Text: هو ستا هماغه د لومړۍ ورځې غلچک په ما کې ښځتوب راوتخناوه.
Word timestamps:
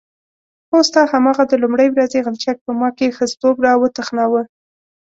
هو 0.71 0.79
ستا 0.89 1.01
هماغه 1.13 1.43
د 1.47 1.53
لومړۍ 1.63 1.87
ورځې 1.91 2.23
غلچک 2.25 2.57
په 2.65 2.71
ما 2.79 2.89
کې 2.97 3.15
ښځتوب 3.17 3.55
راوتخناوه. 3.65 4.41